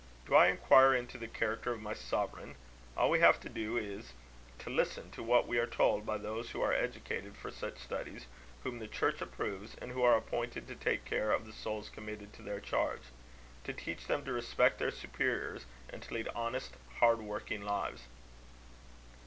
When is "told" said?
5.67-6.07